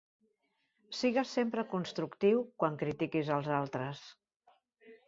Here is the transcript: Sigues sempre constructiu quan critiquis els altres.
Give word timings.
Sigues 0.99 1.35
sempre 1.39 1.65
constructiu 1.75 2.43
quan 2.63 2.81
critiquis 2.83 3.31
els 3.39 3.53
altres. 3.61 4.05